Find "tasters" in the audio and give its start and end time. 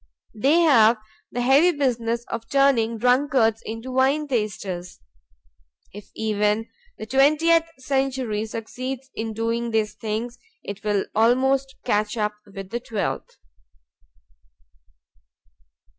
4.27-4.99